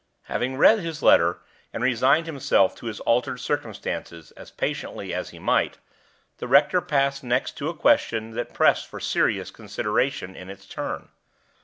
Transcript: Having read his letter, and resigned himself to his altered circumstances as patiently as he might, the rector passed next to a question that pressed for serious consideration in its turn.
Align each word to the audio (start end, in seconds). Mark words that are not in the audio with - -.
Having 0.23 0.57
read 0.57 0.79
his 0.79 1.03
letter, 1.03 1.41
and 1.71 1.83
resigned 1.83 2.25
himself 2.25 2.75
to 2.77 2.87
his 2.87 2.99
altered 3.01 3.39
circumstances 3.39 4.31
as 4.31 4.49
patiently 4.49 5.13
as 5.13 5.29
he 5.29 5.37
might, 5.37 5.77
the 6.39 6.47
rector 6.47 6.81
passed 6.81 7.23
next 7.23 7.55
to 7.59 7.69
a 7.69 7.75
question 7.77 8.31
that 8.31 8.51
pressed 8.51 8.87
for 8.87 8.99
serious 8.99 9.51
consideration 9.51 10.35
in 10.35 10.49
its 10.49 10.65
turn. 10.65 11.09